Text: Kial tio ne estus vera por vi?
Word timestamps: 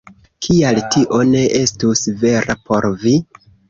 Kial 0.45 0.79
tio 0.95 1.21
ne 1.35 1.45
estus 1.61 2.05
vera 2.27 2.61
por 2.67 2.93
vi? 3.07 3.19